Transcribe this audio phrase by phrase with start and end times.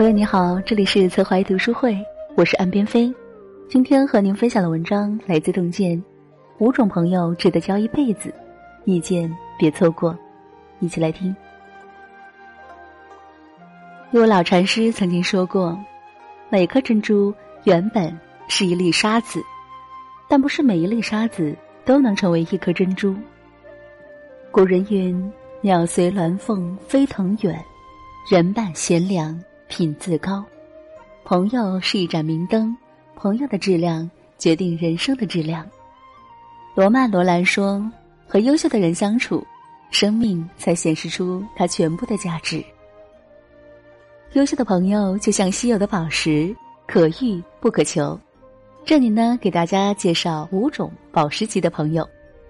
[0.00, 1.94] 朋友你好，这里是侧怀读书会，
[2.34, 3.14] 我是岸边飞。
[3.68, 6.02] 今天和您分享的文章来自洞见，
[6.56, 8.32] 五种朋友值得交一辈子，
[8.86, 10.18] 遇见别错过。
[10.78, 11.36] 一起来听。
[14.10, 15.78] 一位老禅师曾经说过，
[16.48, 17.30] 每颗珍珠
[17.64, 19.38] 原本是一粒沙子，
[20.30, 21.54] 但不是每一粒沙子
[21.84, 23.14] 都能成为一颗珍珠。
[24.50, 27.62] 古人云：“鸟随鸾凤飞腾远，
[28.30, 29.38] 人伴贤良。”
[29.70, 30.44] 品自高，
[31.22, 32.76] 朋友是一盏明灯，
[33.14, 35.64] 朋友的质量决定人生的质量。
[36.74, 37.80] 罗曼·罗兰说
[38.26, 39.46] ：“和优秀的人相处，
[39.92, 42.62] 生命才显示出它全部的价值。”
[44.34, 46.54] 优秀的朋友就像稀有的宝石，
[46.88, 48.18] 可遇不可求。
[48.84, 52.06] 这里呢，给大家介绍五种宝石级的朋友，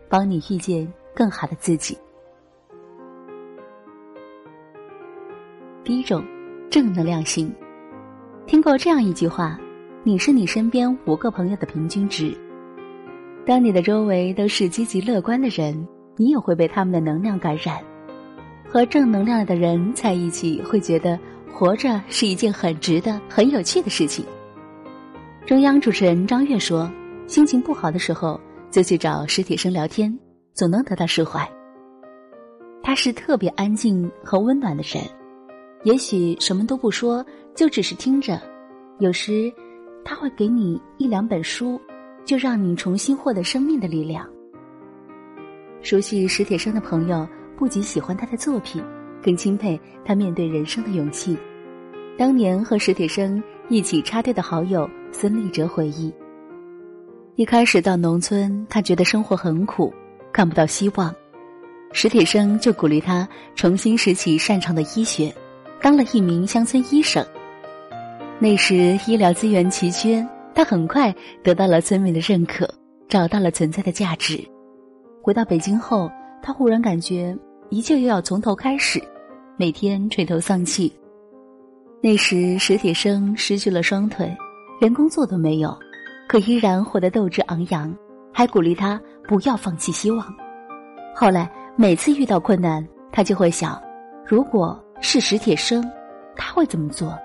[0.08, 1.98] 帮你遇见更好的自己。
[5.84, 6.24] 第一种。
[6.70, 7.52] 正能量型，
[8.46, 9.58] 听过这样一句话
[10.04, 12.32] ：“你是你身边五个朋友的平均值。”
[13.44, 15.84] 当你的周围都是积极乐观的人，
[16.16, 17.78] 你也会被他们的能量感染。
[18.68, 21.18] 和正能量的人在一起，会觉得
[21.52, 24.24] 活着是一件很值得、很有趣的事情。
[25.44, 26.88] 中央主持人张悦说
[27.26, 30.16] ：“心情不好的时候，就去找史铁生聊天，
[30.54, 31.44] 总能得到释怀。”
[32.80, 35.02] 他是特别安静和温暖的人。
[35.82, 38.40] 也许什么都不说，就只是听着。
[38.98, 39.50] 有时，
[40.04, 41.80] 他会给你一两本书，
[42.24, 44.28] 就让你重新获得生命的力量。
[45.80, 48.84] 熟悉史铁生的朋友不仅喜欢他的作品，
[49.22, 51.34] 更钦佩他面对人生的勇气。
[52.18, 56.12] 当年和史铁生一起插队的好友孙立哲回忆：
[57.36, 59.90] 一开始到农村，他觉得生活很苦，
[60.30, 61.14] 看不到希望，
[61.92, 65.34] 史铁生就鼓励他重新拾起擅长的医学。
[65.82, 67.24] 当了一名乡村医生。
[68.38, 72.68] 那时医疗资源奇缺，他很快得到了村民的认可，
[73.08, 74.42] 找到了存在的价值。
[75.22, 76.10] 回到北京后，
[76.42, 77.36] 他忽然感觉
[77.70, 79.02] 一切又要从头开始，
[79.56, 80.92] 每天垂头丧气。
[82.02, 84.34] 那时史铁生失去了双腿，
[84.80, 85.76] 连工作都没有，
[86.28, 87.94] 可依然活得斗志昂扬，
[88.32, 90.26] 还鼓励他不要放弃希望。
[91.14, 93.80] 后来每次遇到困难，他就会想，
[94.26, 94.82] 如果。
[95.00, 95.82] 是史铁生，
[96.36, 97.18] 他会怎么做？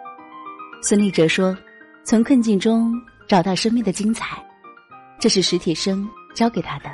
[0.82, 1.56] 孙立哲说
[2.04, 2.94] ：“从困境中
[3.28, 4.38] 找到生命的精彩，
[5.20, 6.86] 这是史铁生教给他的。”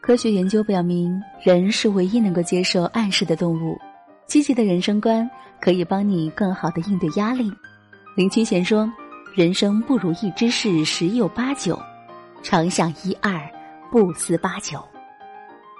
[0.00, 3.78] 科学研究表明，人是唯一能够接受暗示的动物。
[4.26, 5.28] 积极的人生观
[5.60, 7.52] 可以帮你更好的应对压力。
[8.16, 8.90] 林清贤说
[9.34, 11.78] ：“人生不如意之事十有八九，
[12.42, 13.38] 常想一二，
[13.90, 14.82] 不思八九。”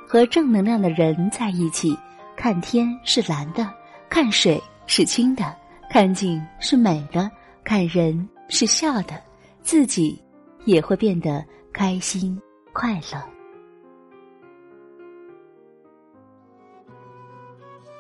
[0.07, 1.97] 和正能量的人在一起，
[2.37, 3.69] 看天是蓝的。
[4.11, 5.55] 看水是清的，
[5.91, 7.31] 看景是美的，
[7.63, 9.21] 看人是笑的，
[9.63, 10.21] 自己
[10.65, 12.41] 也会变得开心
[12.73, 13.23] 快乐。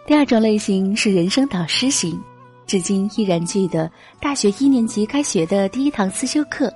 [0.07, 2.19] 第二种类型是人生导师型，
[2.67, 6.73] 至今依然记得大学一年级开学的第一堂思修课，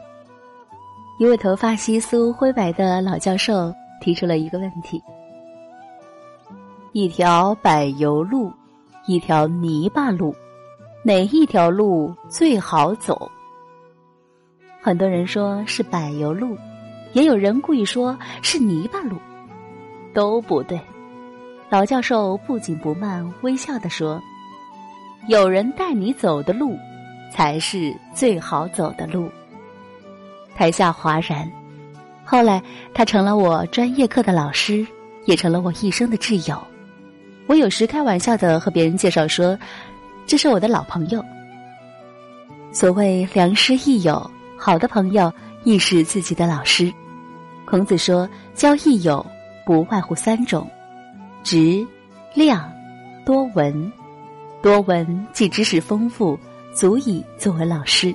[1.18, 3.72] 一位头发稀疏灰白的老教授
[4.02, 5.02] 提出了一个问题：
[6.92, 8.52] 一条柏油路。
[9.06, 10.34] 一条泥巴路，
[11.02, 13.30] 哪一条路最好走？
[14.80, 16.56] 很多人说是柏油路，
[17.12, 19.16] 也有人故意说是泥巴路，
[20.14, 20.80] 都不对。
[21.68, 24.22] 老教授不紧不慢，微笑的说
[25.26, 26.76] ：“有人带你走的路，
[27.32, 29.28] 才是最好走的路。”
[30.54, 31.50] 台下哗然。
[32.24, 32.62] 后来，
[32.94, 34.86] 他成了我专业课的老师，
[35.24, 36.62] 也成了我一生的挚友。
[37.46, 39.58] 我有时开玩笑的和别人介绍说
[40.26, 41.22] ：“这是我的老朋友。”
[42.72, 45.32] 所谓良师益友，好的朋友
[45.64, 46.92] 亦是自己的老师。
[47.66, 49.24] 孔子说：“交益友
[49.66, 50.66] 不外乎三种：
[51.42, 51.86] 直、
[52.34, 52.72] 量、
[53.26, 53.92] 多闻。
[54.62, 56.38] 多闻即知识丰富，
[56.72, 58.14] 足以作为老师。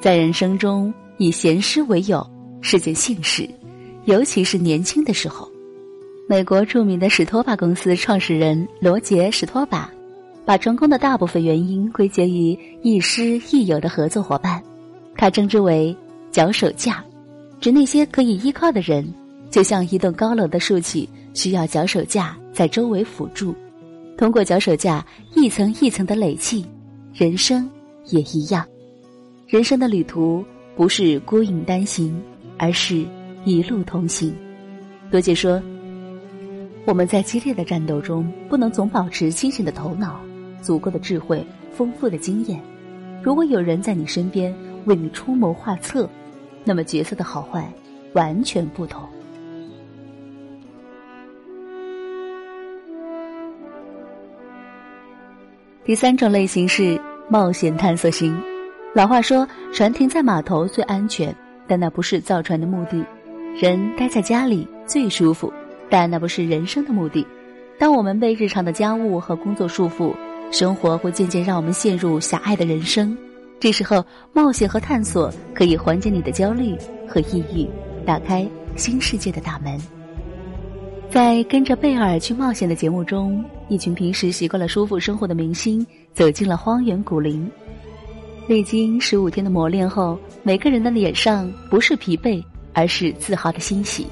[0.00, 2.24] 在人生中，以贤师为友
[2.62, 3.48] 是件幸事，
[4.04, 5.50] 尤其是年轻的时候。”
[6.30, 9.90] 美国著名的史托巴公司创始人罗杰·史托巴，
[10.44, 14.62] 把成功的大部分原因归结于亦师亦友的合作伙伴，
[15.16, 15.96] 他称之为
[16.30, 17.02] “脚手架”，
[17.62, 19.10] 指那些可以依靠的人，
[19.48, 23.54] 就像一栋高楼的竖起需要脚手架在周围辅助，
[24.18, 25.02] 通过脚手架
[25.34, 26.62] 一层一层的累砌，
[27.14, 27.66] 人生
[28.10, 28.62] 也一样，
[29.46, 30.44] 人生的旅途
[30.76, 32.14] 不是孤影单行，
[32.58, 33.02] 而是
[33.46, 34.30] 一路同行。
[35.10, 35.58] 罗杰说。
[36.88, 40.18] 我们在激烈的战斗中，不能总保持清醒的头脑，
[40.62, 42.58] 足够的智慧、丰富的经验。
[43.22, 44.56] 如果有人在你身边
[44.86, 46.08] 为你出谋划策，
[46.64, 47.70] 那么角色的好坏
[48.14, 49.06] 完全不同。
[55.84, 56.98] 第三种类型是
[57.28, 58.34] 冒险探索型。
[58.94, 61.36] 老话说：“船停在码头最安全，
[61.66, 63.04] 但那不是造船的目的；
[63.60, 65.52] 人待在家里最舒服，
[65.90, 67.26] 但那不是人生的目的。”
[67.78, 70.12] 当我们被日常的家务和工作束缚，
[70.50, 73.16] 生活会渐渐让我们陷入狭隘的人生。
[73.60, 76.76] 这时候，冒险和探索可以缓解你的焦虑
[77.06, 77.68] 和抑郁，
[78.04, 79.78] 打开新世界的大门。
[81.10, 87.50] 在跟着贝尔去冒险的节目中，一群平时习惯了舒服生活的明星走进了荒原古林。
[88.46, 92.42] 历经十五天的磨练后，每个人的脸上不是疲惫，
[92.72, 94.06] 而是自豪的欣喜。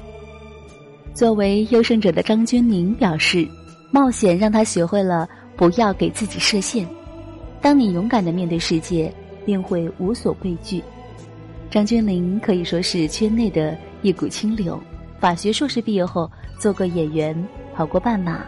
[1.17, 3.47] 作为优胜者的张钧甯表示，
[3.89, 6.87] 冒险让他学会了不要给自己设限。
[7.59, 9.11] 当你勇敢的面对世界，
[9.43, 10.79] 便会无所畏惧。
[11.71, 14.79] 张钧甯可以说是圈内的一股清流。
[15.19, 16.29] 法学硕士毕业后，
[16.59, 17.35] 做过演员，
[17.73, 18.45] 跑过半马，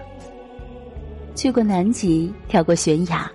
[1.34, 3.28] 去过南极，跳过悬崖。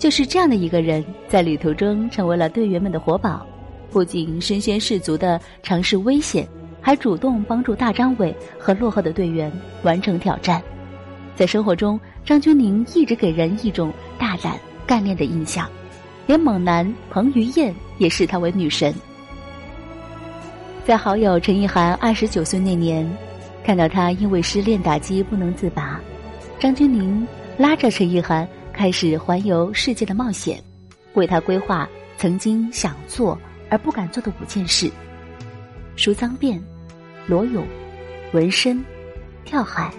[0.00, 3.46] 就是这样的一个人，在旅途中成为了队员们的活宝，
[3.92, 6.44] 不仅身先士卒的尝试危险。
[6.80, 10.62] 还主动帮助大张伟和落后的队员完成挑战。
[11.36, 15.68] 在生活中，张钧甯一直给人一种大胆干练的印象，
[16.26, 18.94] 连猛男彭于晏也视她为女神。
[20.84, 23.08] 在好友陈意涵二十九岁那年，
[23.64, 26.00] 看到她因为失恋打击不能自拔，
[26.58, 30.60] 张钧甯拉着陈意涵开始环游世界的冒险，
[31.14, 31.88] 为她规划
[32.18, 33.38] 曾经想做
[33.68, 34.90] 而不敢做的五件事。
[36.00, 36.58] 梳脏辫、
[37.26, 37.62] 裸泳、
[38.32, 38.82] 纹身、
[39.44, 39.92] 跳海、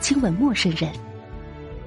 [0.00, 0.90] 亲吻陌生人。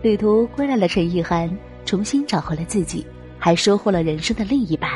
[0.02, 1.52] 旅途归来的陈意涵
[1.84, 3.06] 重新找回了自己，
[3.38, 4.90] 还收获了人生的另一半。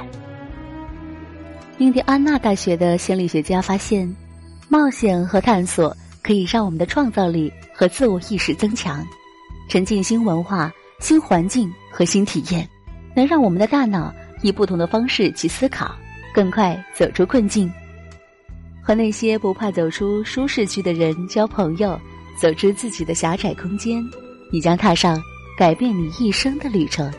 [1.79, 4.15] 印第安纳大学的心理学家发现，
[4.69, 9.05] 冒险和探索可以让我们的创造力和自我意识增强，
[9.67, 10.71] 沉浸新文化、
[11.01, 12.65] 新环境和新体验，
[13.17, 15.93] 能让我们的大脑以不同的方式去思考，
[16.33, 17.69] 更快走出困境。
[18.81, 21.99] 和那些不怕走出舒适区的人交朋友，
[22.37, 24.03] 走出自己的狭窄空间，
[24.51, 25.21] 你将踏上
[25.57, 27.11] 改变你一生的旅程。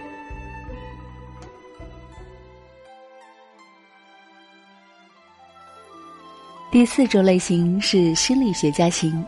[6.71, 9.25] 第四种类型是心理学家型。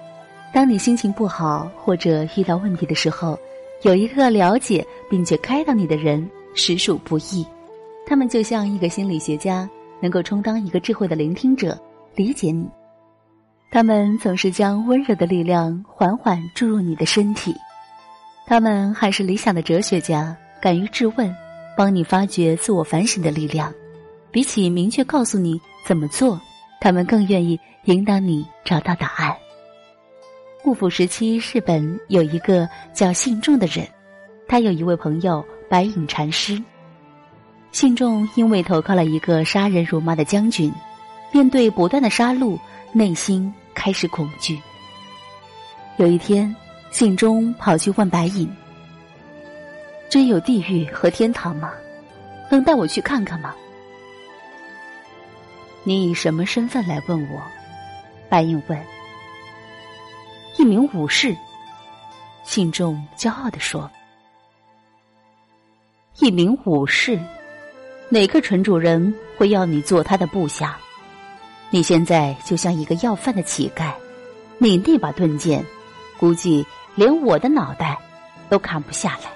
[0.52, 3.38] 当你心情不好或者遇到问题的时候，
[3.82, 7.46] 有一个了解并且开导你的人实属不易。
[8.06, 9.68] 他们就像一个心理学家，
[10.00, 11.78] 能够充当一个智慧的聆听者。
[12.16, 12.68] 理解你，
[13.72, 17.54] 他们总是将温柔的力量缓缓注入你的身体。
[18.46, 21.34] 他们还是理想的哲学家，敢于质问，
[21.76, 23.72] 帮你发掘自我反省的力量。
[24.30, 26.40] 比起明确告诉你怎么做，
[26.80, 29.34] 他们更愿意引导你找到答案。
[30.64, 33.86] 幕府时期，日本有一个叫信众的人，
[34.46, 36.62] 他有一位朋友白隐禅师。
[37.72, 40.72] 信众因为投靠了一个杀人如麻的将军。
[41.34, 42.56] 面对不断的杀戮，
[42.92, 44.56] 内心开始恐惧。
[45.96, 46.54] 有一天，
[46.92, 48.48] 信中跑去问白影
[50.08, 51.72] ：“真有地狱和天堂吗？
[52.48, 53.52] 能带我去看看吗？”
[55.82, 57.42] 你以什么身份来问我？
[58.28, 58.80] 白影问。
[60.56, 61.36] 一名武士。
[62.44, 63.90] 信中骄傲地说
[66.20, 67.18] ：“一名武士，
[68.08, 70.78] 哪个蠢主人会要你做他的部下？”
[71.70, 73.92] 你现在就像一个要饭的乞丐，
[74.58, 75.64] 你那把钝剑，
[76.18, 77.98] 估计连我的脑袋
[78.48, 79.30] 都砍不下来。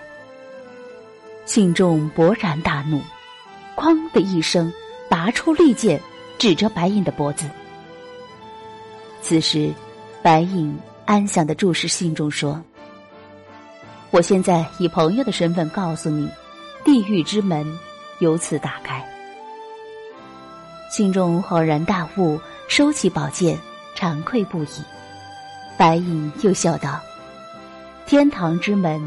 [1.44, 3.00] 信众勃然大怒，
[3.74, 4.72] 哐的一声，
[5.10, 6.00] 拔出利剑，
[6.38, 7.46] 指着白隐的脖子。
[9.20, 9.72] 此时，
[10.22, 12.62] 白隐安详的注视信众说
[14.12, 16.28] ：“我现在以朋友的身份告诉你，
[16.84, 17.66] 地狱之门
[18.20, 19.04] 由此打开。”
[20.90, 23.58] 心中恍然大悟，收起宝剑，
[23.94, 24.68] 惭愧不已。
[25.76, 27.00] 白影又笑道
[28.06, 29.00] ：“天堂之门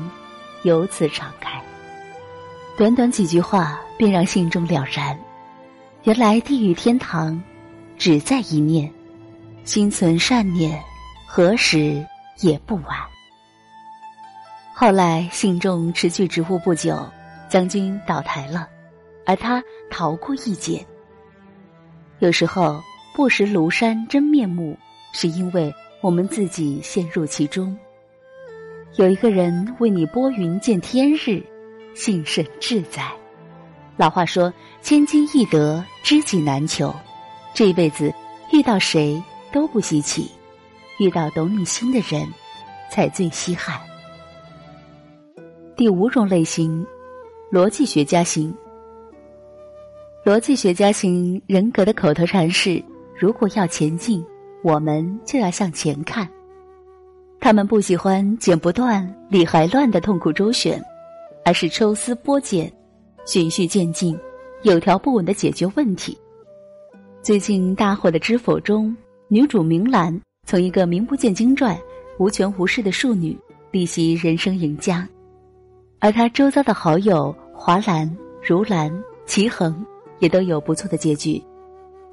[0.64, 1.62] 由此敞开。”
[2.78, 5.20] 短短几句话，便让心中了然。
[6.04, 7.42] 原来地狱天堂
[7.98, 8.92] 只在一念，
[9.66, 10.82] 心存善念，
[11.28, 12.06] 何时
[12.40, 12.98] 也不晚。
[14.74, 17.08] 后来信众持续职务不久，
[17.50, 18.68] 将军倒台了，
[19.26, 20.84] 而他逃过一劫。
[22.22, 22.80] 有时候
[23.16, 24.78] 不识庐山真面目，
[25.12, 27.76] 是因为我们自己陷入其中。
[28.98, 31.44] 有一个人为你拨云见天日，
[31.96, 33.12] 幸甚至哉。
[33.98, 36.94] 老话说：“千金易得，知己难求。”
[37.56, 38.14] 这一辈子
[38.54, 39.20] 遇到谁
[39.52, 40.30] 都不稀奇，
[41.00, 42.24] 遇到懂你心的人，
[42.92, 43.82] 才最稀罕。
[45.76, 46.86] 第五种类型，
[47.52, 48.56] 逻辑学家型。
[50.24, 52.82] 逻辑学家型人格的口头禅是
[53.18, 54.24] ：“如果要前进，
[54.64, 56.30] 我们就要向前看。”
[57.42, 60.80] 他们不喜欢剪不断、理还乱的痛苦周旋，
[61.44, 62.72] 而是抽丝剥茧、
[63.26, 64.16] 循序渐进、
[64.62, 66.16] 有条不紊的解决问题。
[67.24, 68.96] 最近大火的《知否》中，
[69.28, 71.76] 女主明兰从一个名不见经传、
[72.20, 73.36] 无权无势的庶女，
[73.72, 75.10] 逆袭人生赢家，
[75.98, 78.16] 而她周遭的好友华兰、
[78.48, 78.92] 如兰、
[79.26, 79.84] 齐衡
[80.22, 81.44] 也都有不错的结局。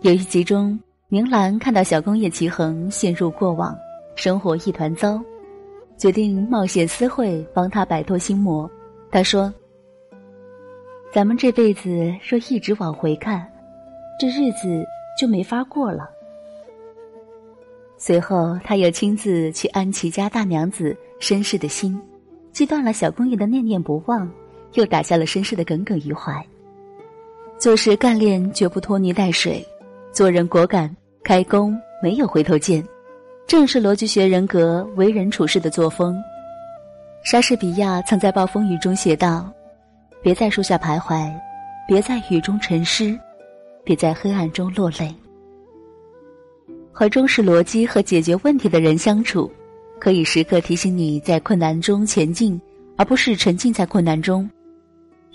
[0.00, 3.76] 有一集中，明兰看到小公爷齐衡陷入过往。
[4.16, 5.22] 生活一团糟，
[5.96, 8.68] 决定冒险私会帮他摆脱心魔。
[9.12, 9.54] 他说
[11.14, 13.48] ：“咱们这辈子若一直往回看，
[14.18, 14.84] 这日子
[15.16, 16.10] 就没法过了。”
[17.96, 21.96] 随后，他又亲自去安齐家大娘子申氏的心，
[22.50, 24.28] 既断了小公爷的念念不忘，
[24.72, 26.44] 又打下了申氏的耿耿于怀。
[27.58, 29.60] 做事干练，绝不拖泥带水；
[30.12, 32.84] 做人果敢，开弓没有回头箭。
[33.48, 36.16] 正是逻辑学人格为人处事的作风。
[37.24, 39.52] 莎士比亚曾在暴风雨中写道
[40.22, 41.28] ：“别在树下徘徊，
[41.88, 43.18] 别在雨中沉思，
[43.82, 45.12] 别在黑暗中落泪。”
[46.94, 49.50] 和重视逻辑和解决问题的人相处，
[49.98, 52.60] 可以时刻提醒你在困难中前进，
[52.96, 54.48] 而不是沉浸在困难中。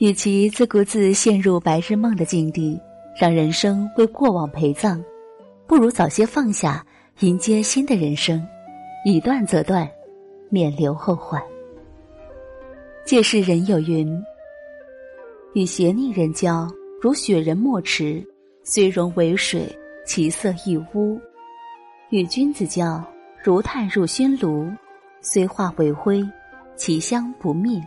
[0.04, 2.78] 与其自顾自陷入白日梦的境地，
[3.18, 5.02] 让人生为过往陪葬，
[5.66, 6.86] 不如早些放下。
[7.20, 8.46] 迎接新的人生，
[9.06, 9.90] 以断则断，
[10.50, 11.42] 免留后患。
[13.06, 14.22] 借世人有云
[15.56, 16.68] ：“与邪逆人交，
[17.00, 18.22] 如雪人墨池，
[18.62, 19.74] 虽溶为水，
[20.06, 21.18] 其色亦污；
[22.10, 23.02] 与君子交，
[23.42, 24.68] 如炭入熏炉，
[25.22, 26.22] 虽化为灰，
[26.76, 27.82] 其香不灭。”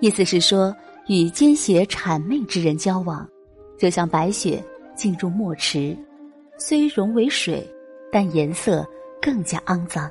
[0.00, 0.74] 意思是说，
[1.06, 3.28] 与奸邪谄媚之人交往，
[3.78, 4.62] 就像白雪
[4.94, 5.96] 进入墨池，
[6.58, 7.66] 虽溶为水。
[8.12, 8.84] 但颜色
[9.22, 10.10] 更加肮脏。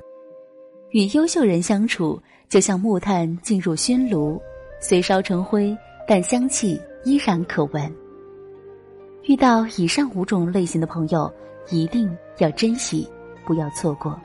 [0.91, 2.17] 与优秀人相处，
[2.47, 4.41] 就像木炭进入熏炉，
[4.79, 5.77] 虽烧成灰，
[6.07, 7.93] 但香气依然可闻。
[9.23, 11.29] 遇到以上五种类型的朋友，
[11.71, 13.05] 一定要珍惜，
[13.45, 14.17] 不要错过。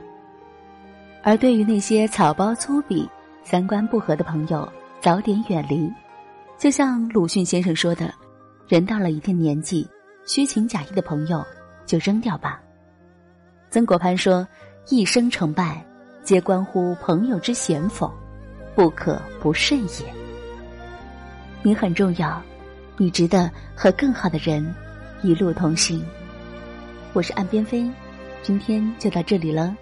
[1.21, 3.05] 而对于那些草包粗鄙、
[3.43, 4.65] 三观不合的朋友，
[5.01, 5.91] 早点远离。
[6.57, 8.13] 就像鲁迅先生说的
[8.67, 9.87] ：“人到了一定年纪，
[10.25, 11.45] 虚情假意的朋友
[11.85, 12.61] 就扔掉吧。”
[13.69, 14.47] 曾国藩说
[14.89, 15.85] ：“一生成败，
[16.23, 18.11] 皆关乎朋友之贤否，
[18.73, 20.13] 不可不慎也。
[21.61, 22.41] 你很重要，
[22.97, 24.73] 你值得和更好的人
[25.21, 26.03] 一路同行。”
[27.11, 27.89] 我是岸边飞，
[28.43, 29.75] 今天就到这里了，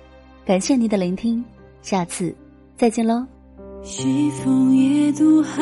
[0.46, 1.44] 感谢您的聆听，
[1.82, 2.36] 下次
[2.76, 3.33] 再见喽。
[3.86, 5.60] 西风夜渡寒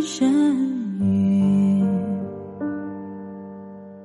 [0.00, 0.32] 山
[1.00, 1.82] 雨，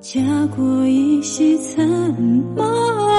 [0.00, 0.20] 家
[0.56, 1.88] 国依稀残
[2.56, 3.11] 梦。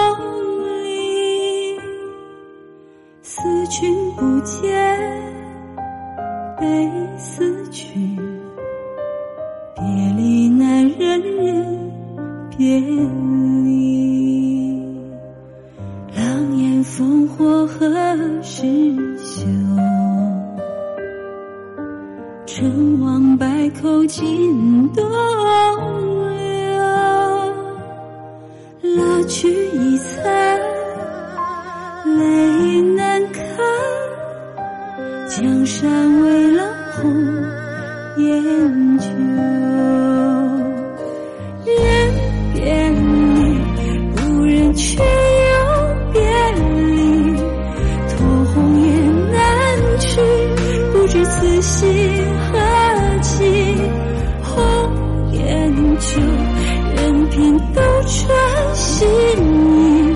[57.34, 60.16] 任凭斗转星移，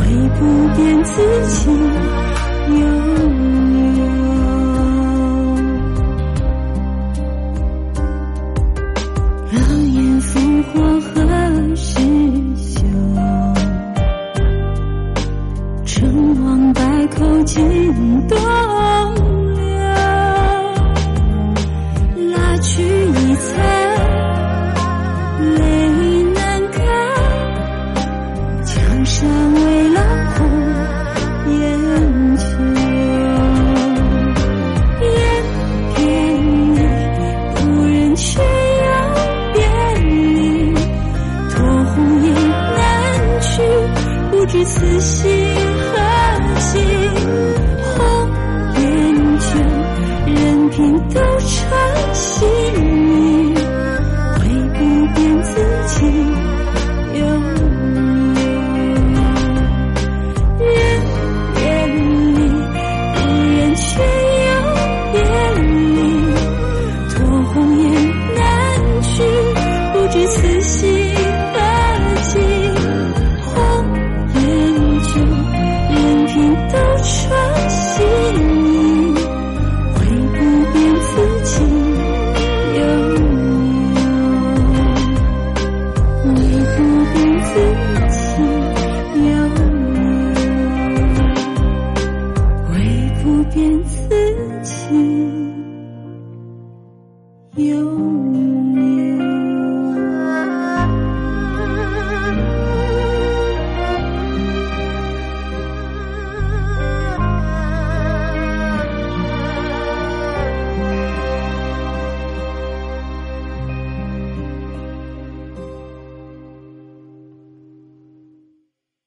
[0.00, 0.04] 唯
[0.38, 0.40] 不
[0.76, 1.12] 变自
[1.48, 1.60] 己
[2.80, 3.41] 有。